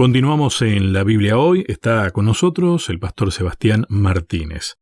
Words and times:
Continuamos 0.00 0.62
en 0.62 0.94
la 0.94 1.04
Biblia 1.04 1.36
hoy. 1.36 1.62
Está 1.68 2.10
con 2.10 2.24
nosotros 2.24 2.88
el 2.88 2.98
pastor 2.98 3.32
Sebastián 3.32 3.84
Martínez. 3.90 4.76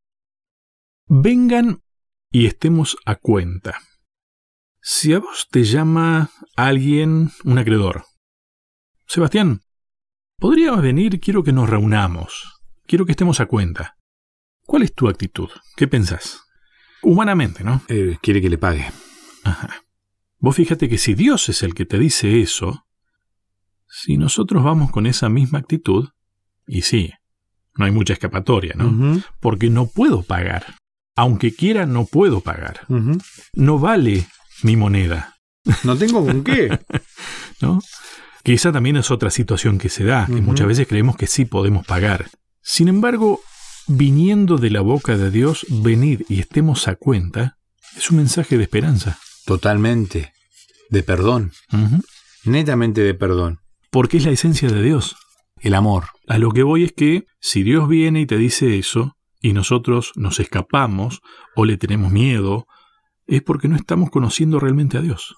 Vengan 1.08 1.82
y 2.30 2.46
estemos 2.46 2.96
a 3.04 3.16
cuenta. 3.16 3.80
Si 4.80 5.12
a 5.12 5.18
vos 5.18 5.48
te 5.50 5.64
llama 5.64 6.30
alguien, 6.54 7.32
un 7.42 7.58
acreedor, 7.58 8.04
Sebastián, 9.08 9.62
¿podrías 10.36 10.80
venir? 10.80 11.18
Quiero 11.18 11.42
que 11.42 11.52
nos 11.52 11.68
reunamos. 11.68 12.60
Quiero 12.86 13.04
que 13.04 13.10
estemos 13.10 13.40
a 13.40 13.46
cuenta. 13.46 13.96
¿Cuál 14.66 14.84
es 14.84 14.94
tu 14.94 15.08
actitud? 15.08 15.48
¿Qué 15.74 15.88
pensás? 15.88 16.44
Humanamente, 17.02 17.64
¿no? 17.64 17.82
Eh, 17.88 18.18
quiere 18.22 18.40
que 18.40 18.50
le 18.50 18.58
pague. 18.58 18.88
Ajá. 19.42 19.82
Vos 20.38 20.54
fíjate 20.54 20.88
que 20.88 20.96
si 20.96 21.14
Dios 21.14 21.48
es 21.48 21.64
el 21.64 21.74
que 21.74 21.86
te 21.86 21.98
dice 21.98 22.40
eso, 22.40 22.84
si 23.88 24.16
nosotros 24.16 24.62
vamos 24.62 24.90
con 24.90 25.06
esa 25.06 25.28
misma 25.28 25.58
actitud, 25.58 26.08
y 26.66 26.82
sí, 26.82 27.12
no 27.76 27.84
hay 27.84 27.92
mucha 27.92 28.12
escapatoria, 28.12 28.74
¿no? 28.76 29.22
Porque 29.40 29.70
no 29.70 29.86
puedo 29.86 30.22
pagar. 30.22 30.74
Aunque 31.16 31.54
quiera, 31.54 31.86
no 31.86 32.04
puedo 32.04 32.40
pagar. 32.40 32.80
No 33.54 33.78
vale 33.78 34.26
mi 34.62 34.76
moneda. 34.76 35.36
No 35.84 35.96
tengo 35.96 36.24
con 36.24 36.44
qué. 36.44 36.78
¿No? 37.60 37.80
Que 38.42 38.54
esa 38.54 38.72
también 38.72 38.96
es 38.96 39.10
otra 39.10 39.30
situación 39.30 39.78
que 39.78 39.88
se 39.88 40.04
da, 40.04 40.26
que 40.26 40.40
muchas 40.40 40.66
veces 40.66 40.86
creemos 40.86 41.16
que 41.16 41.26
sí 41.26 41.44
podemos 41.44 41.86
pagar. 41.86 42.30
Sin 42.62 42.88
embargo, 42.88 43.40
viniendo 43.86 44.58
de 44.58 44.70
la 44.70 44.80
boca 44.80 45.16
de 45.16 45.30
Dios, 45.30 45.66
venid 45.68 46.22
y 46.28 46.40
estemos 46.40 46.88
a 46.88 46.96
cuenta, 46.96 47.58
es 47.96 48.10
un 48.10 48.18
mensaje 48.18 48.56
de 48.56 48.64
esperanza. 48.64 49.18
Totalmente. 49.44 50.32
De 50.90 51.02
perdón. 51.02 51.52
Netamente 52.44 53.02
de 53.02 53.14
perdón. 53.14 53.60
Porque 53.90 54.18
es 54.18 54.24
la 54.24 54.32
esencia 54.32 54.68
de 54.68 54.82
Dios. 54.82 55.16
El 55.60 55.74
amor. 55.74 56.04
A 56.26 56.38
lo 56.38 56.50
que 56.50 56.62
voy 56.62 56.84
es 56.84 56.92
que 56.92 57.24
si 57.40 57.62
Dios 57.62 57.88
viene 57.88 58.20
y 58.20 58.26
te 58.26 58.38
dice 58.38 58.78
eso, 58.78 59.16
y 59.40 59.52
nosotros 59.52 60.12
nos 60.16 60.40
escapamos 60.40 61.20
o 61.54 61.64
le 61.64 61.76
tenemos 61.76 62.10
miedo, 62.12 62.66
es 63.26 63.42
porque 63.42 63.68
no 63.68 63.76
estamos 63.76 64.10
conociendo 64.10 64.58
realmente 64.58 64.98
a 64.98 65.00
Dios. 65.00 65.36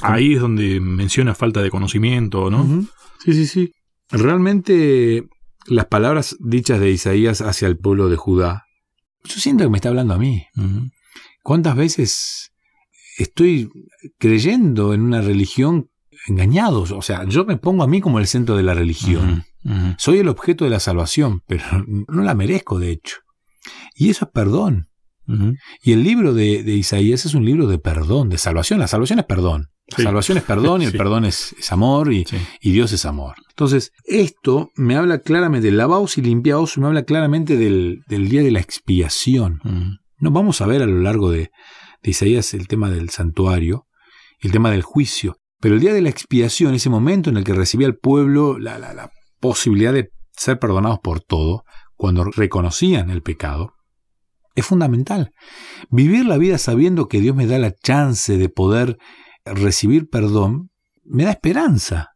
Ahí 0.00 0.34
es 0.34 0.40
donde 0.40 0.80
menciona 0.80 1.34
falta 1.34 1.62
de 1.62 1.70
conocimiento, 1.70 2.50
¿no? 2.50 2.86
Sí, 3.24 3.32
sí, 3.32 3.46
sí. 3.46 3.72
Realmente 4.10 5.26
las 5.66 5.86
palabras 5.86 6.36
dichas 6.40 6.80
de 6.80 6.90
Isaías 6.90 7.40
hacia 7.40 7.68
el 7.68 7.78
pueblo 7.78 8.08
de 8.08 8.16
Judá, 8.16 8.64
yo 9.24 9.36
siento 9.36 9.64
que 9.64 9.70
me 9.70 9.78
está 9.78 9.88
hablando 9.88 10.14
a 10.14 10.18
mí. 10.18 10.44
¿Cuántas 11.42 11.76
veces 11.76 12.52
estoy 13.18 13.70
creyendo 14.18 14.94
en 14.94 15.02
una 15.02 15.20
religión 15.20 15.88
engañados. 16.26 16.92
O 16.92 17.02
sea, 17.02 17.24
yo 17.24 17.44
me 17.44 17.56
pongo 17.56 17.82
a 17.82 17.88
mí 17.88 18.00
como 18.00 18.18
el 18.18 18.26
centro 18.26 18.56
de 18.56 18.62
la 18.62 18.74
religión. 18.74 19.44
Soy 19.98 20.18
el 20.18 20.28
objeto 20.28 20.64
de 20.64 20.70
la 20.70 20.80
salvación, 20.80 21.42
pero 21.46 21.64
no 21.86 22.22
la 22.22 22.34
merezco, 22.34 22.78
de 22.78 22.90
hecho. 22.90 23.18
Y 23.94 24.10
eso 24.10 24.24
es 24.26 24.30
perdón. 24.32 24.88
Y 25.82 25.92
el 25.92 26.02
libro 26.02 26.34
de, 26.34 26.60
Isaías 26.60 27.24
es 27.24 27.34
un 27.34 27.44
libro 27.44 27.66
de 27.66 27.78
perdón, 27.78 28.28
de 28.28 28.38
salvación. 28.38 28.78
La 28.78 28.88
salvación 28.88 29.18
es 29.18 29.24
perdón. 29.24 29.68
La 29.96 30.04
salvación 30.04 30.38
es 30.38 30.44
perdón 30.44 30.82
y 30.82 30.86
el 30.86 30.92
perdón 30.92 31.24
es, 31.24 31.54
amor 31.70 32.12
y, 32.12 32.24
Dios 32.60 32.92
es 32.92 33.04
amor. 33.04 33.34
Entonces, 33.50 33.92
esto 34.04 34.70
me 34.74 34.96
habla 34.96 35.20
claramente, 35.20 35.70
lavaos 35.70 36.18
y 36.18 36.22
limpiaos, 36.22 36.78
me 36.78 36.86
habla 36.86 37.04
claramente 37.04 37.56
del, 37.56 38.02
día 38.08 38.42
de 38.42 38.50
la 38.50 38.60
expiación. 38.60 39.60
No 40.18 40.30
vamos 40.30 40.60
a 40.60 40.66
ver 40.66 40.82
a 40.82 40.86
lo 40.86 41.00
largo 41.00 41.30
de, 41.30 41.50
de 42.02 42.10
Isaías 42.10 42.54
el 42.54 42.68
tema 42.68 42.90
del 42.90 43.10
santuario, 43.10 43.86
el 44.40 44.50
tema 44.50 44.70
del 44.70 44.82
juicio, 44.82 45.36
pero 45.62 45.76
el 45.76 45.80
día 45.80 45.94
de 45.94 46.02
la 46.02 46.08
expiación, 46.08 46.74
ese 46.74 46.90
momento 46.90 47.30
en 47.30 47.36
el 47.36 47.44
que 47.44 47.54
recibía 47.54 47.86
el 47.86 47.96
pueblo 47.96 48.58
la, 48.58 49.12
posibilidad 49.38 49.92
de 49.92 50.10
ser 50.32 50.58
perdonados 50.58 50.98
por 51.00 51.20
todo, 51.20 51.62
cuando 51.94 52.24
reconocían 52.24 53.10
el 53.10 53.22
pecado, 53.22 53.72
es 54.56 54.66
fundamental. 54.66 55.30
Vivir 55.88 56.26
la 56.26 56.36
vida 56.36 56.58
sabiendo 56.58 57.06
que 57.06 57.20
Dios 57.20 57.36
me 57.36 57.46
da 57.46 57.60
la 57.60 57.72
chance 57.72 58.36
de 58.38 58.48
poder 58.48 58.98
recibir 59.44 60.08
perdón, 60.08 60.70
me 61.04 61.22
da 61.24 61.30
esperanza. 61.30 62.08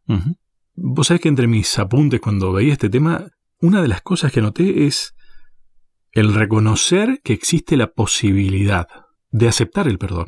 Vos 0.75 1.07
sabés 1.07 1.21
que 1.21 1.29
entre 1.29 1.47
mis 1.47 1.79
apuntes 1.79 2.19
cuando 2.19 2.51
veía 2.51 2.73
este 2.73 2.89
tema, 2.89 3.29
una 3.61 3.81
de 3.81 3.87
las 3.87 4.01
cosas 4.01 4.33
que 4.33 4.41
noté 4.41 4.87
es 4.87 5.13
el 6.11 6.33
reconocer 6.33 7.21
que 7.23 7.31
existe 7.31 7.77
la 7.77 7.87
posibilidad 7.87 8.87
de 9.31 9.47
aceptar 9.47 9.87
el 9.87 9.99
perdón. 9.99 10.27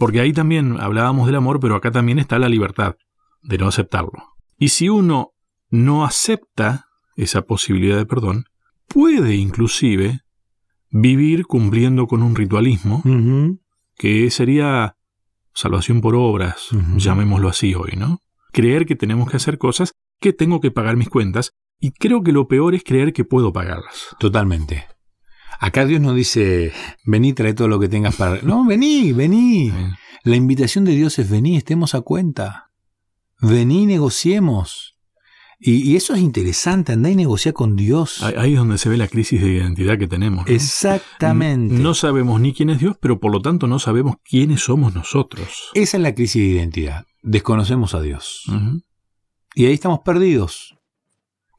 Porque 0.00 0.20
ahí 0.20 0.32
también 0.32 0.80
hablábamos 0.80 1.26
del 1.26 1.36
amor, 1.36 1.60
pero 1.60 1.76
acá 1.76 1.90
también 1.90 2.18
está 2.18 2.38
la 2.38 2.48
libertad 2.48 2.96
de 3.42 3.58
no 3.58 3.68
aceptarlo. 3.68 4.32
Y 4.56 4.68
si 4.70 4.88
uno 4.88 5.34
no 5.68 6.06
acepta 6.06 6.86
esa 7.16 7.42
posibilidad 7.42 7.98
de 7.98 8.06
perdón, 8.06 8.46
puede 8.88 9.34
inclusive 9.34 10.20
vivir 10.88 11.44
cumpliendo 11.44 12.06
con 12.06 12.22
un 12.22 12.34
ritualismo 12.34 13.02
que 13.94 14.30
sería 14.30 14.96
salvación 15.52 16.00
por 16.00 16.14
obras, 16.14 16.68
llamémoslo 16.96 17.50
así 17.50 17.74
hoy, 17.74 17.92
¿no? 17.98 18.22
Creer 18.52 18.86
que 18.86 18.96
tenemos 18.96 19.30
que 19.30 19.36
hacer 19.36 19.58
cosas, 19.58 19.92
que 20.18 20.32
tengo 20.32 20.62
que 20.62 20.70
pagar 20.70 20.96
mis 20.96 21.10
cuentas, 21.10 21.52
y 21.78 21.92
creo 21.92 22.22
que 22.22 22.32
lo 22.32 22.48
peor 22.48 22.74
es 22.74 22.84
creer 22.84 23.12
que 23.12 23.26
puedo 23.26 23.52
pagarlas. 23.52 24.16
Totalmente. 24.18 24.86
Acá 25.60 25.84
Dios 25.84 26.00
no 26.00 26.14
dice, 26.14 26.72
vení, 27.04 27.34
trae 27.34 27.52
todo 27.52 27.68
lo 27.68 27.78
que 27.78 27.88
tengas 27.88 28.16
para... 28.16 28.40
No, 28.40 28.64
vení, 28.64 29.12
vení. 29.12 29.70
La 30.24 30.34
invitación 30.34 30.86
de 30.86 30.92
Dios 30.92 31.18
es 31.18 31.28
vení, 31.28 31.58
estemos 31.58 31.94
a 31.94 32.00
cuenta. 32.00 32.70
Vení, 33.42 33.84
negociemos. 33.84 34.96
Y, 35.62 35.94
eso 35.94 36.14
es 36.14 36.20
interesante, 36.22 36.92
andá 36.92 37.10
y 37.10 37.16
negocia 37.16 37.52
con 37.52 37.76
Dios. 37.76 38.22
Ahí 38.22 38.54
es 38.54 38.58
donde 38.58 38.78
se 38.78 38.88
ve 38.88 38.96
la 38.96 39.08
crisis 39.08 39.42
de 39.42 39.52
identidad 39.52 39.98
que 39.98 40.08
tenemos. 40.08 40.48
Exactamente. 40.48 41.74
No 41.74 41.92
sabemos 41.92 42.40
ni 42.40 42.54
quién 42.54 42.70
es 42.70 42.78
Dios, 42.78 42.96
pero 42.98 43.20
por 43.20 43.30
lo 43.30 43.42
tanto 43.42 43.66
no 43.66 43.78
sabemos 43.78 44.16
quiénes 44.24 44.62
somos 44.62 44.94
nosotros. 44.94 45.70
Esa 45.74 45.98
es 45.98 46.02
la 46.02 46.14
crisis 46.14 46.40
de 46.40 46.48
identidad. 46.48 47.04
Desconocemos 47.22 47.94
a 47.94 48.00
Dios. 48.00 48.44
Y 49.54 49.66
ahí 49.66 49.74
estamos 49.74 50.00
perdidos. 50.02 50.79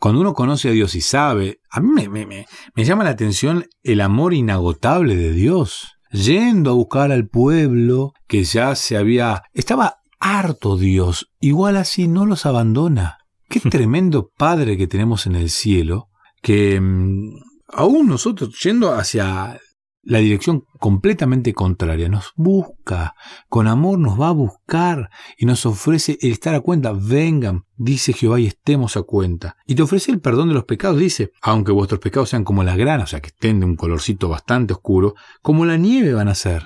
Cuando 0.02 0.22
uno 0.22 0.34
conoce 0.34 0.68
a 0.68 0.72
Dios 0.72 0.96
y 0.96 1.02
sabe, 1.02 1.60
a 1.70 1.80
mí 1.80 2.08
me, 2.10 2.26
me, 2.26 2.48
llama 2.84 3.04
la 3.04 3.12
atención 3.12 3.68
el 3.84 4.02
amor 4.02 4.34
inagotable 4.34 5.16
de 5.16 5.32
Dios, 5.32 5.92
yendo 6.10 6.72
a 6.72 6.74
buscar 6.74 7.12
al 7.12 7.28
pueblo 7.28 8.14
que 8.28 8.44
ya 8.44 8.74
se 8.74 8.98
había... 8.98 9.44
Estaba 9.54 9.98
harto 10.20 10.76
Dios, 10.76 11.30
igual 11.40 11.78
así 11.78 12.08
no 12.08 12.26
los 12.26 12.48
abandona. 12.48 13.20
Qué 13.48 13.60
tremendo 13.70 14.32
Padre 14.36 14.76
que 14.76 14.88
tenemos 14.88 15.28
en 15.28 15.36
el 15.36 15.52
cielo, 15.52 16.10
que 16.42 16.82
mm, 16.82 17.36
aún 17.68 18.08
nosotros 18.08 18.60
yendo 18.60 18.96
hacia 18.96 19.60
la 20.04 20.20
dirección 20.20 20.66
completamente 20.80 21.54
contraria. 21.54 22.10
Nos 22.10 22.34
busca, 22.36 23.16
con 23.50 23.68
amor 23.68 24.00
nos 24.00 24.20
va 24.20 24.30
a 24.30 24.34
buscar 24.34 25.10
y 25.38 25.46
nos 25.46 25.66
ofrece 25.66 26.18
el 26.22 26.32
estar 26.32 26.56
a 26.56 26.62
cuenta. 26.62 26.94
Vengan, 26.94 27.66
dice 27.76 28.14
Jehová, 28.14 28.40
y 28.40 28.48
estemos 28.48 28.98
a 28.98 29.04
cuenta. 29.04 29.58
Y 29.68 29.76
te 29.76 29.84
ofrece 29.84 30.12
el 30.12 30.22
perdón 30.22 30.50
de 30.50 30.56
los 30.56 30.66
pecados, 30.66 30.98
dice, 30.98 31.32
aunque 31.42 31.72
vuestros 31.72 32.00
pecados 32.00 32.30
sean 32.30 32.44
como 32.44 32.64
la 32.64 32.76
grana, 32.76 33.04
o 33.04 33.08
sea, 33.08 33.22
que 33.22 33.28
estén 33.28 33.60
de 33.60 33.66
un 33.66 33.76
colorcito 33.76 34.30
bastante 34.30 34.74
oscuro, 34.74 35.16
como 35.42 35.66
la 35.66 35.78
nieve 35.78 36.14
van 36.14 36.28
a 36.28 36.36
ser. 36.36 36.64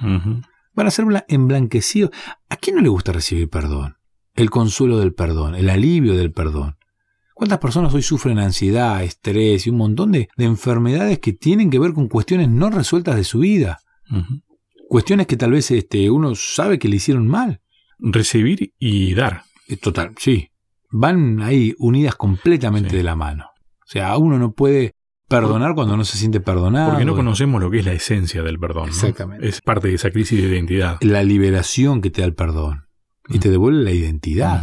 Van 0.74 0.88
a 0.88 0.91
ser 0.91 1.06
emblanquecidos. 1.28 2.12
¿A 2.50 2.57
quién 2.57 2.75
no 2.75 2.81
le 2.81 2.90
gusta 2.90 3.12
recibir 3.12 3.50
perdón? 3.50 3.97
El 4.34 4.50
consuelo 4.50 4.97
del 5.00 5.13
perdón, 5.13 5.56
el 5.56 5.69
alivio 5.69 6.16
del 6.16 6.31
perdón. 6.31 6.78
¿Cuántas 7.35 7.59
personas 7.59 7.94
hoy 7.94 8.01
sufren 8.01 8.40
ansiedad, 8.40 9.03
estrés 9.03 9.68
y 9.68 9.69
un 9.69 9.75
montón 9.75 10.13
de, 10.13 10.29
enfermedades 10.38 11.19
que 11.19 11.34
tienen 11.34 11.69
que 11.69 11.79
ver 11.79 11.91
con 11.91 12.07
cuestiones 12.07 12.47
no 12.47 12.69
resueltas 12.69 13.18
de 13.18 13.25
su 13.25 13.40
vida? 13.40 13.79
Cuestiones 14.88 15.27
que 15.27 15.36
tal 15.36 15.51
vez 15.51 15.69
este, 15.69 16.10
uno 16.10 16.33
sabe 16.36 16.80
que 16.80 16.88
le 16.88 16.95
hicieron 16.95 17.27
mal. 17.27 17.60
Recibir 18.00 18.74
y 18.80 19.13
dar. 19.15 19.44
Eh, 19.68 19.75
total, 19.75 20.15
sí. 20.18 20.50
Van 20.92 21.42
ahí 21.42 21.75
unidas 21.77 22.15
completamente 22.15 22.95
de 22.95 23.04
la 23.04 23.18
mano. 23.18 23.48
O 23.81 23.88
sea, 23.88 24.18
uno 24.18 24.39
no 24.39 24.54
puede 24.54 24.95
perdonar 25.27 25.75
cuando 25.75 25.98
no 25.98 26.06
se 26.06 26.18
siente 26.18 26.39
perdonado. 26.39 26.92
Porque 26.92 27.04
no 27.04 27.15
conocemos 27.15 27.62
lo 27.62 27.69
que 27.69 27.80
es 27.80 27.86
la 27.86 27.92
esencia 27.92 28.44
del 28.44 28.60
perdón. 28.60 28.88
Exactamente. 28.88 29.45
Es 29.45 29.60
parte 29.60 29.89
de 29.89 29.95
esa 29.95 30.10
crisis 30.10 30.42
de 30.42 30.48
identidad. 30.48 31.00
La 31.01 31.21
liberación 31.21 32.01
que 32.01 32.12
te 32.12 32.21
da 32.21 32.27
el 32.27 32.33
perdón. 32.33 32.86
Y 33.27 33.39
te 33.39 33.50
devuelve 33.50 33.83
la 33.83 33.92
identidad. 33.92 34.62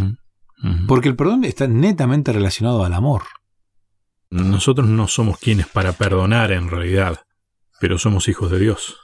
Porque 0.87 1.09
el 1.09 1.17
perdón 1.17 1.45
está 1.45 1.67
netamente 1.67 2.33
relacionado 2.33 2.85
al 2.85 2.95
amor. 2.95 3.23
Nosotros 4.31 4.89
no 4.89 5.09
somos 5.09 5.39
quienes 5.39 5.67
para 5.67 5.93
perdonar 5.93 6.53
en 6.53 6.71
realidad, 6.71 7.21
pero 7.81 7.99
somos 7.99 8.29
hijos 8.29 8.51
de 8.51 8.61
Dios. 8.61 8.97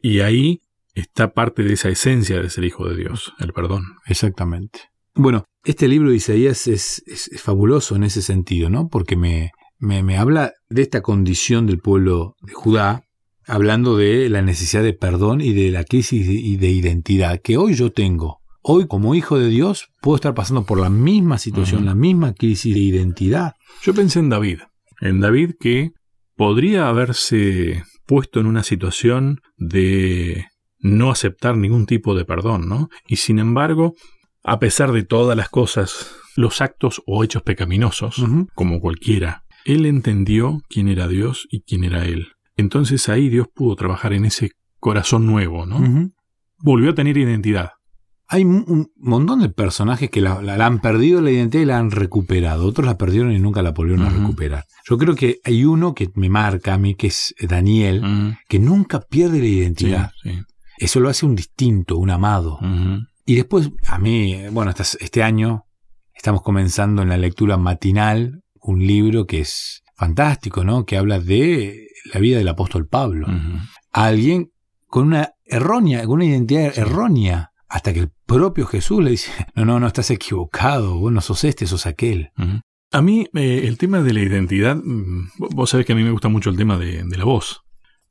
Y 0.00 0.20
ahí 0.20 0.60
está 0.94 1.32
parte 1.32 1.62
de 1.62 1.72
esa 1.72 1.88
esencia 1.88 2.40
de 2.40 2.50
ser 2.50 2.64
hijo 2.64 2.86
de 2.88 2.96
Dios, 2.96 3.32
el 3.38 3.52
perdón. 3.52 3.84
Exactamente. 4.06 4.80
Bueno, 5.14 5.44
este 5.64 5.88
libro 5.88 6.10
de 6.10 6.16
Isaías 6.16 6.66
es, 6.66 7.02
fabuloso 7.38 7.96
en 7.96 8.04
ese 8.04 8.22
sentido, 8.22 8.68
¿no? 8.68 8.88
Porque 8.88 9.16
me, 9.16 9.52
me, 9.78 10.16
habla 10.18 10.52
de 10.68 10.82
esta 10.82 11.00
condición 11.00 11.66
del 11.66 11.78
pueblo 11.78 12.36
de 12.42 12.52
Judá, 12.52 13.04
hablando 13.46 13.96
de 13.96 14.28
la 14.28 14.42
necesidad 14.42 14.82
de 14.82 14.92
perdón 14.92 15.40
y 15.40 15.52
de 15.52 15.70
la 15.70 15.84
crisis 15.84 16.26
de 16.26 16.68
identidad 16.68 17.40
que 17.40 17.56
hoy 17.56 17.74
yo 17.74 17.92
tengo 17.92 18.41
hoy 18.62 18.86
como 18.86 19.14
hijo 19.14 19.38
de 19.38 19.48
Dios 19.48 19.88
puedo 20.00 20.16
estar 20.16 20.34
pasando 20.34 20.64
por 20.64 20.80
la 20.80 20.90
misma 20.90 21.38
situación, 21.38 21.84
la 21.84 21.94
misma 21.94 22.32
crisis 22.32 22.74
de 22.74 22.80
identidad. 22.80 23.54
Yo 23.82 23.94
pensé 23.94 24.20
en 24.20 24.30
David, 24.30 24.60
en 25.00 25.20
David 25.20 25.52
que 25.60 25.92
podría 26.36 26.88
haberse 26.88 27.84
puesto 28.06 28.40
en 28.40 28.46
una 28.46 28.62
situación 28.62 29.40
de 29.56 30.46
no 30.78 31.10
aceptar 31.10 31.56
ningún 31.56 31.86
tipo 31.86 32.14
de 32.14 32.24
perdón, 32.24 32.68
¿no? 32.68 32.88
Y 33.06 33.16
sin 33.16 33.38
embargo, 33.38 33.94
a 34.42 34.58
pesar 34.58 34.92
de 34.92 35.04
todas 35.04 35.36
las 35.36 35.48
cosas, 35.48 36.16
los 36.36 36.60
actos 36.60 37.02
o 37.06 37.22
hechos 37.22 37.42
pecaminosos, 37.42 38.24
como 38.54 38.80
cualquiera, 38.80 39.44
él 39.64 39.86
entendió 39.86 40.60
quién 40.68 40.88
era 40.88 41.06
Dios 41.06 41.46
y 41.50 41.62
quién 41.62 41.84
era 41.84 42.04
él. 42.04 42.28
Entonces 42.56 43.08
ahí 43.08 43.28
Dios 43.28 43.46
pudo 43.54 43.76
trabajar 43.76 44.12
en 44.12 44.24
ese 44.24 44.50
corazón 44.78 45.26
nuevo, 45.26 45.66
¿no? 45.66 46.10
Volvió 46.58 46.90
a 46.90 46.94
tener 46.94 47.16
identidad. 47.16 47.70
Hay 48.32 48.44
un 48.44 48.90
montón 48.96 49.40
de 49.40 49.50
personajes 49.50 50.08
que 50.08 50.22
la, 50.22 50.38
han 50.38 50.80
perdido 50.80 51.20
la 51.20 51.30
identidad 51.30 51.62
y 51.64 51.66
la 51.66 51.76
han 51.76 51.90
recuperado. 51.90 52.66
Otros 52.66 52.86
la 52.86 52.96
perdieron 52.96 53.30
y 53.32 53.38
nunca 53.38 53.60
la 53.60 53.72
volvieron 53.72 54.06
a 54.06 54.08
recuperar. 54.08 54.64
Yo 54.88 54.96
creo 54.96 55.14
que 55.14 55.40
hay 55.44 55.66
uno 55.66 55.94
que 55.94 56.10
me 56.14 56.30
marca 56.30 56.72
a 56.72 56.78
mí, 56.78 56.94
que 56.94 57.08
es 57.08 57.34
Daniel, 57.46 58.38
que 58.48 58.58
nunca 58.58 59.00
pierde 59.00 59.38
la 59.38 59.46
identidad. 59.46 60.12
Eso 60.78 60.98
lo 61.00 61.10
hace 61.10 61.26
un 61.26 61.36
distinto, 61.36 61.98
un 61.98 62.08
amado. 62.08 62.58
Y 63.26 63.34
después, 63.34 63.70
a 63.86 63.98
mí, 63.98 64.34
bueno, 64.50 64.72
este 64.78 65.22
año 65.22 65.66
estamos 66.14 66.40
comenzando 66.40 67.02
en 67.02 67.10
la 67.10 67.18
lectura 67.18 67.58
matinal 67.58 68.42
un 68.62 68.86
libro 68.86 69.26
que 69.26 69.40
es 69.40 69.82
fantástico, 69.94 70.64
¿no? 70.64 70.86
Que 70.86 70.96
habla 70.96 71.20
de 71.20 71.88
la 72.14 72.18
vida 72.18 72.38
del 72.38 72.48
apóstol 72.48 72.86
Pablo. 72.88 73.26
Alguien 73.92 74.52
con 74.86 75.08
una 75.08 75.32
errónea, 75.44 76.06
con 76.06 76.14
una 76.14 76.24
identidad 76.24 76.72
errónea, 76.78 77.51
hasta 77.72 77.94
que 77.94 78.00
el 78.00 78.10
propio 78.26 78.66
Jesús 78.66 79.02
le 79.02 79.12
dice, 79.12 79.32
no, 79.56 79.64
no, 79.64 79.80
no, 79.80 79.86
estás 79.86 80.10
equivocado, 80.10 80.98
vos 80.98 81.10
no 81.10 81.20
sos 81.22 81.42
este, 81.44 81.66
sos 81.66 81.86
aquel. 81.86 82.30
A 82.92 83.00
mí 83.00 83.26
eh, 83.32 83.62
el 83.64 83.78
tema 83.78 84.02
de 84.02 84.12
la 84.12 84.20
identidad, 84.20 84.76
mm, 84.76 85.30
vos 85.38 85.70
sabés 85.70 85.86
que 85.86 85.94
a 85.94 85.96
mí 85.96 86.04
me 86.04 86.10
gusta 86.10 86.28
mucho 86.28 86.50
el 86.50 86.56
tema 86.56 86.76
de, 86.76 87.02
de 87.02 87.16
la 87.16 87.24
voz. 87.24 87.62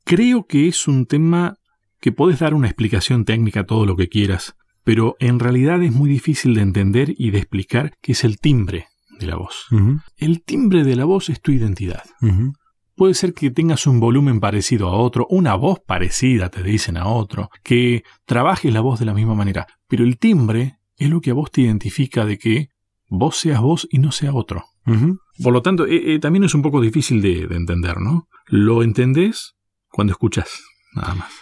Creo 0.04 0.46
que 0.46 0.66
es 0.66 0.88
un 0.88 1.06
tema 1.06 1.58
que 2.00 2.10
podés 2.10 2.40
dar 2.40 2.54
una 2.54 2.66
explicación 2.66 3.24
técnica 3.24 3.60
a 3.60 3.66
todo 3.66 3.86
lo 3.86 3.96
que 3.96 4.08
quieras, 4.08 4.56
pero 4.82 5.14
en 5.20 5.38
realidad 5.38 5.80
es 5.84 5.92
muy 5.92 6.10
difícil 6.10 6.54
de 6.54 6.62
entender 6.62 7.14
y 7.16 7.30
de 7.30 7.38
explicar 7.38 7.92
qué 8.02 8.12
es 8.12 8.24
el 8.24 8.40
timbre 8.40 8.88
de 9.20 9.26
la 9.28 9.36
voz. 9.36 9.68
El 10.16 10.42
timbre 10.42 10.82
de 10.82 10.96
la 10.96 11.04
voz 11.04 11.28
es 11.28 11.40
tu 11.40 11.52
identidad. 11.52 12.02
Puede 13.02 13.14
ser 13.14 13.34
que 13.34 13.50
tengas 13.50 13.88
un 13.88 13.98
volumen 13.98 14.38
parecido 14.38 14.86
a 14.86 14.96
otro, 14.96 15.26
una 15.28 15.56
voz 15.56 15.80
parecida, 15.84 16.50
te 16.50 16.62
dicen 16.62 16.96
a 16.96 17.08
otro, 17.08 17.50
que 17.64 18.04
trabajes 18.26 18.72
la 18.72 18.80
voz 18.80 19.00
de 19.00 19.06
la 19.06 19.12
misma 19.12 19.34
manera, 19.34 19.66
pero 19.88 20.04
el 20.04 20.18
timbre 20.18 20.78
es 20.96 21.10
lo 21.10 21.20
que 21.20 21.32
a 21.32 21.34
vos 21.34 21.50
te 21.50 21.62
identifica 21.62 22.24
de 22.24 22.38
que 22.38 22.68
vos 23.08 23.38
seas 23.38 23.60
vos 23.60 23.88
y 23.90 23.98
no 23.98 24.12
sea 24.12 24.32
otro. 24.32 24.66
Por 25.42 25.52
lo 25.52 25.62
tanto, 25.62 25.84
eh, 25.84 26.14
eh, 26.14 26.20
también 26.20 26.44
es 26.44 26.54
un 26.54 26.62
poco 26.62 26.80
difícil 26.80 27.20
de, 27.20 27.48
de 27.48 27.56
entender, 27.56 27.98
¿no? 27.98 28.28
Lo 28.46 28.84
entendés 28.84 29.56
cuando 29.88 30.12
escuchas, 30.12 30.62
nada 30.94 31.16
más. 31.16 31.32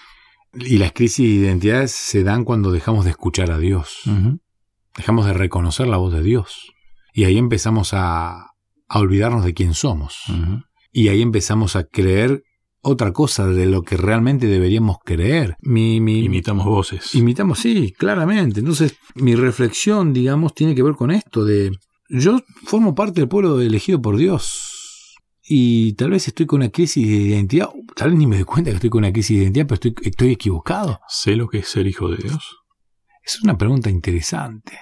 Y 0.54 0.78
las 0.78 0.92
crisis 0.92 1.28
de 1.28 1.46
identidad 1.46 1.88
se 1.88 2.24
dan 2.24 2.44
cuando 2.44 2.72
dejamos 2.72 3.04
de 3.04 3.10
escuchar 3.10 3.50
a 3.50 3.58
Dios. 3.58 4.04
Dejamos 4.96 5.26
de 5.26 5.34
reconocer 5.34 5.88
la 5.88 5.98
voz 5.98 6.14
de 6.14 6.22
Dios. 6.22 6.72
Y 7.12 7.24
ahí 7.24 7.36
empezamos 7.36 7.92
a, 7.92 8.46
olvidarnos 8.88 9.44
de 9.44 9.52
quién 9.52 9.74
somos. 9.74 10.24
Y 10.92 11.08
ahí 11.08 11.22
empezamos 11.22 11.76
a 11.76 11.84
creer 11.84 12.42
otra 12.82 13.12
cosa 13.12 13.46
de 13.46 13.66
lo 13.66 13.82
que 13.82 13.96
realmente 13.96 14.46
deberíamos 14.46 14.96
creer. 15.04 15.56
Mi, 15.60 16.00
mi, 16.00 16.20
imitamos 16.20 16.64
voces. 16.64 17.14
Imitamos, 17.14 17.58
sí, 17.58 17.92
claramente. 17.96 18.60
Entonces, 18.60 18.96
mi 19.14 19.34
reflexión, 19.34 20.12
digamos, 20.12 20.54
tiene 20.54 20.74
que 20.74 20.82
ver 20.82 20.94
con 20.94 21.10
esto 21.10 21.44
de 21.44 21.72
yo 22.08 22.40
formo 22.64 22.94
parte 22.94 23.20
del 23.20 23.28
pueblo 23.28 23.60
elegido 23.60 24.02
por 24.02 24.16
Dios 24.16 24.70
y 25.52 25.94
tal 25.94 26.10
vez 26.10 26.28
estoy 26.28 26.46
con 26.46 26.60
una 26.60 26.70
crisis 26.70 27.06
de 27.06 27.14
identidad, 27.14 27.70
tal 27.96 28.10
vez 28.10 28.18
ni 28.18 28.26
me 28.26 28.36
doy 28.36 28.44
cuenta 28.44 28.70
que 28.70 28.76
estoy 28.76 28.90
con 28.90 28.98
una 28.98 29.12
crisis 29.12 29.36
de 29.36 29.42
identidad, 29.42 29.66
pero 29.66 29.74
estoy, 29.74 29.94
estoy 30.02 30.30
equivocado. 30.30 31.00
¿Sé 31.08 31.34
lo 31.34 31.48
que 31.48 31.58
es 31.58 31.68
ser 31.68 31.86
hijo 31.86 32.08
de 32.08 32.18
Dios? 32.18 32.56
Es 33.24 33.42
una 33.42 33.58
pregunta 33.58 33.90
interesante. 33.90 34.78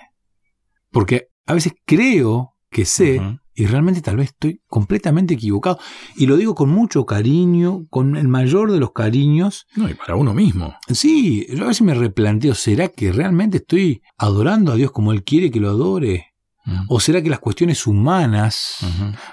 Porque 0.90 1.28
a 1.46 1.54
veces 1.54 1.72
creo 1.86 2.54
que 2.70 2.84
sé 2.84 3.20
y 3.54 3.66
realmente 3.66 4.02
tal 4.02 4.16
vez 4.16 4.28
estoy 4.28 4.60
completamente 4.68 5.34
equivocado. 5.34 5.80
Y 6.16 6.26
lo 6.26 6.36
digo 6.36 6.54
con 6.54 6.70
mucho 6.70 7.04
cariño, 7.06 7.86
con 7.90 8.16
el 8.16 8.28
mayor 8.28 8.70
de 8.70 8.78
los 8.78 8.92
cariños. 8.92 9.66
No, 9.74 9.88
y 9.88 9.94
para 9.94 10.14
uno 10.14 10.32
mismo. 10.32 10.76
Sí, 10.92 11.44
yo 11.52 11.64
a 11.64 11.68
veces 11.68 11.82
me 11.82 11.94
replanteo, 11.94 12.54
¿será 12.54 12.86
que 12.86 13.10
realmente 13.10 13.56
estoy 13.56 14.02
adorando 14.16 14.70
a 14.70 14.76
Dios 14.76 14.92
como 14.92 15.12
Él 15.12 15.24
quiere 15.24 15.50
que 15.50 15.58
lo 15.58 15.70
adore? 15.70 16.26
¿O 16.88 17.00
será 17.00 17.22
que 17.22 17.30
las 17.30 17.40
cuestiones 17.40 17.86
humanas 17.86 18.76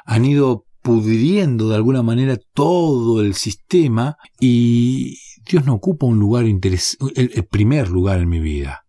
han 0.05 0.25
ido 0.25 0.65
pudriendo 0.81 1.69
de 1.69 1.75
alguna 1.75 2.01
manera 2.01 2.37
todo 2.53 3.21
el 3.21 3.33
sistema 3.33 4.17
y 4.39 5.17
Dios 5.47 5.65
no 5.65 5.73
ocupa 5.73 6.05
un 6.05 6.19
lugar 6.19 6.45
interesante, 6.45 7.21
el, 7.21 7.45
primer 7.45 7.89
lugar 7.89 8.19
en 8.19 8.29
mi 8.29 8.39
vida. 8.39 8.85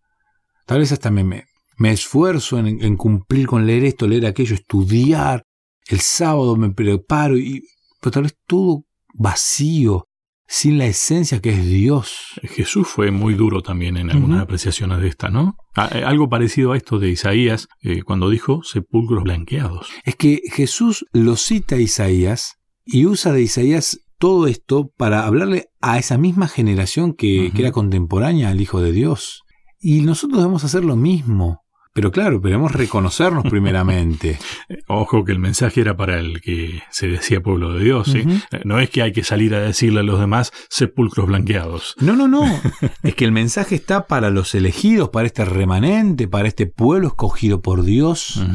Tal 0.65 0.79
vez 0.79 0.91
hasta 0.91 1.11
me, 1.11 1.23
me, 1.23 1.45
esfuerzo 1.85 2.59
en, 2.59 2.97
cumplir 2.97 3.47
con 3.47 3.65
leer 3.65 3.85
esto, 3.85 4.07
leer 4.07 4.25
aquello, 4.25 4.55
estudiar. 4.55 5.43
El 5.87 6.01
sábado 6.01 6.55
me 6.55 6.71
preparo 6.71 7.37
y 7.37 7.63
pero 8.01 8.11
tal 8.11 8.23
vez 8.23 8.37
todo 8.45 8.83
vacío, 9.13 10.07
sin 10.47 10.77
la 10.77 10.85
esencia 10.85 11.41
que 11.41 11.49
es 11.49 11.65
Dios. 11.65 12.39
Jesús 12.43 12.87
fue 12.87 13.11
muy 13.11 13.33
duro 13.33 13.61
también 13.61 13.97
en 13.97 14.09
algunas 14.09 14.41
apreciaciones 14.41 15.01
de 15.01 15.07
esta, 15.07 15.29
¿no? 15.29 15.57
Ah, 15.75 15.89
eh, 15.93 16.03
algo 16.03 16.29
parecido 16.29 16.71
a 16.71 16.77
esto 16.77 16.99
de 16.99 17.09
Isaías 17.09 17.67
eh, 17.81 18.03
cuando 18.03 18.29
dijo 18.29 18.63
sepulcros 18.63 19.23
blanqueados. 19.23 19.87
Es 20.05 20.15
que 20.15 20.41
Jesús 20.51 21.05
lo 21.11 21.35
cita 21.35 21.75
a 21.75 21.79
Isaías 21.79 22.55
y 22.85 23.05
usa 23.05 23.33
de 23.33 23.41
Isaías 23.41 23.99
todo 24.17 24.47
esto 24.47 24.89
para 24.97 25.25
hablarle 25.25 25.67
a 25.81 25.99
esa 25.99 26.17
misma 26.17 26.47
generación 26.47 27.13
que, 27.13 27.51
que 27.53 27.61
era 27.61 27.71
contemporánea 27.71 28.49
al 28.49 28.61
Hijo 28.61 28.81
de 28.81 28.91
Dios. 28.91 29.43
Y 29.79 30.01
nosotros 30.01 30.39
debemos 30.39 30.63
hacer 30.63 30.83
lo 30.83 30.95
mismo. 30.95 31.61
Pero 31.97 32.11
claro, 32.11 32.39
queremos 32.39 32.73
reconocernos 32.73 33.43
primeramente. 33.49 34.37
Ojo 34.85 35.25
que 35.25 35.31
el 35.31 35.39
mensaje 35.39 35.81
era 35.81 35.97
para 35.97 36.19
el 36.19 36.41
que 36.41 36.83
se 36.91 37.07
decía 37.07 37.41
pueblo 37.41 37.73
de 37.73 37.83
Dios. 37.83 38.11
¿sí? 38.11 38.19
Eh, 38.51 38.61
no 38.65 38.79
es 38.79 38.91
que 38.91 39.01
hay 39.01 39.11
que 39.11 39.23
salir 39.23 39.55
a 39.55 39.61
decirle 39.61 40.01
a 40.01 40.03
los 40.03 40.19
demás 40.19 40.51
sepulcros 40.69 41.25
blanqueados. 41.25 41.95
No, 41.99 42.15
no, 42.15 42.27
no. 42.27 42.43
es 43.01 43.15
que 43.15 43.25
el 43.25 43.31
mensaje 43.31 43.73
está 43.73 44.05
para 44.05 44.29
los 44.29 44.53
elegidos, 44.53 45.09
para 45.09 45.25
este 45.25 45.43
remanente, 45.43 46.27
para 46.27 46.47
este 46.47 46.67
pueblo 46.67 47.07
escogido 47.07 47.63
por 47.63 47.81
Dios. 47.81 48.45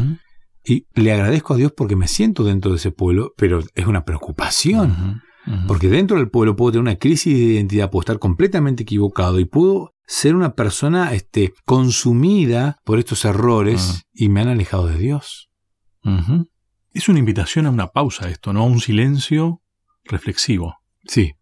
Y 0.64 0.86
le 0.94 1.12
agradezco 1.12 1.54
a 1.54 1.56
Dios 1.56 1.72
porque 1.76 1.96
me 1.96 2.06
siento 2.06 2.44
dentro 2.44 2.70
de 2.70 2.76
ese 2.76 2.92
pueblo, 2.92 3.32
pero 3.36 3.58
es 3.74 3.86
una 3.88 4.04
preocupación. 4.04 5.20
Porque 5.66 5.88
dentro 5.88 6.16
del 6.16 6.30
pueblo 6.30 6.54
puedo 6.54 6.70
tener 6.70 6.82
una 6.82 6.94
crisis 6.94 7.34
de 7.34 7.54
identidad, 7.54 7.90
puedo 7.90 8.02
estar 8.02 8.20
completamente 8.20 8.84
equivocado 8.84 9.40
y 9.40 9.46
puedo 9.46 9.94
ser 10.12 10.34
una 10.36 10.54
persona 10.54 11.14
este, 11.14 11.54
consumida 11.64 12.76
por 12.84 12.98
estos 12.98 13.24
errores 13.24 14.04
y 14.12 14.28
me 14.28 14.42
han 14.42 14.48
alejado 14.48 14.86
de 14.86 14.98
Dios. 14.98 15.48
Es 16.92 17.08
una 17.08 17.18
invitación 17.18 17.64
a 17.64 17.70
una 17.70 17.86
pausa 17.86 18.28
esto, 18.28 18.52
¿no? 18.52 18.60
A 18.60 18.66
un 18.66 18.82
silencio 18.82 19.62
reflexivo. 20.04 20.76
Sí. 21.06 21.32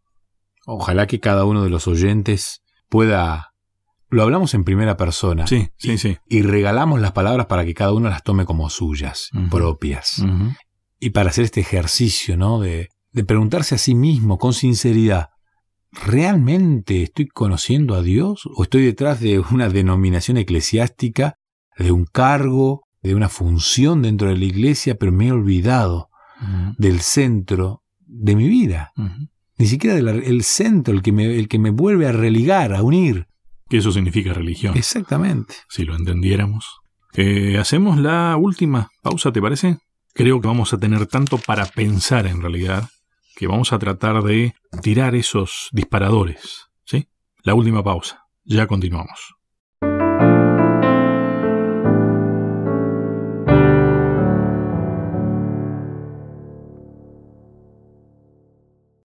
Ojalá 0.66 1.08
que 1.08 1.18
cada 1.18 1.46
uno 1.46 1.64
de 1.64 1.70
los 1.70 1.88
oyentes 1.88 2.62
pueda... 2.88 3.54
Lo 4.08 4.22
hablamos 4.22 4.54
en 4.54 4.62
primera 4.62 4.96
persona. 4.96 5.48
Sí, 5.48 5.70
sí, 5.76 5.98
sí. 5.98 6.18
Y 6.28 6.42
regalamos 6.42 7.00
las 7.00 7.10
palabras 7.10 7.46
para 7.46 7.64
que 7.64 7.74
cada 7.74 7.92
uno 7.92 8.08
las 8.08 8.22
tome 8.22 8.44
como 8.44 8.70
suyas, 8.70 9.30
propias. 9.50 10.24
Y 11.00 11.10
para 11.10 11.30
hacer 11.30 11.44
este 11.44 11.60
ejercicio, 11.60 12.36
¿no? 12.36 12.60
De, 12.60 12.88
de 13.10 13.24
preguntarse 13.24 13.74
a 13.74 13.78
sí 13.78 13.96
mismo 13.96 14.38
con 14.38 14.52
sinceridad, 14.52 15.30
¿realmente 15.92 17.02
estoy 17.02 17.26
conociendo 17.26 17.94
a 17.94 18.02
Dios 18.02 18.42
o 18.54 18.62
estoy 18.62 18.84
detrás 18.84 19.20
de 19.20 19.38
una 19.38 19.68
denominación 19.68 20.36
eclesiástica, 20.36 21.36
de 21.76 21.92
un 21.92 22.04
cargo, 22.04 22.82
de 23.02 23.14
una 23.14 23.28
función 23.28 24.02
dentro 24.02 24.28
de 24.28 24.36
la 24.36 24.44
iglesia, 24.44 24.96
pero 24.96 25.12
me 25.12 25.28
he 25.28 25.32
olvidado 25.32 26.08
del 26.78 27.00
centro 27.00 27.82
de 27.98 28.36
mi 28.36 28.48
vida? 28.48 28.92
Ni 29.58 29.66
siquiera 29.66 29.96
del 29.96 30.42
centro, 30.42 30.94
el 30.94 31.02
que, 31.02 31.12
me, 31.12 31.38
el 31.38 31.48
que 31.48 31.58
me 31.58 31.70
vuelve 31.70 32.06
a 32.06 32.12
religar, 32.12 32.74
a 32.74 32.82
unir. 32.82 33.26
Que 33.68 33.78
eso 33.78 33.92
significa 33.92 34.32
religión. 34.32 34.76
Exactamente. 34.76 35.54
Si 35.68 35.84
lo 35.84 35.94
entendiéramos. 35.94 36.80
Eh, 37.14 37.58
Hacemos 37.58 37.98
la 37.98 38.36
última 38.36 38.90
pausa, 39.02 39.32
¿te 39.32 39.42
parece? 39.42 39.78
Creo 40.14 40.40
que 40.40 40.48
vamos 40.48 40.72
a 40.72 40.78
tener 40.78 41.06
tanto 41.06 41.38
para 41.38 41.66
pensar 41.66 42.26
en 42.26 42.40
realidad 42.40 42.88
que 43.40 43.46
vamos 43.46 43.72
a 43.72 43.78
tratar 43.78 44.22
de 44.22 44.52
tirar 44.82 45.14
esos 45.14 45.70
disparadores. 45.72 46.68
¿sí? 46.84 47.08
La 47.42 47.54
última 47.54 47.82
pausa. 47.82 48.26
Ya 48.44 48.66
continuamos. 48.66 49.39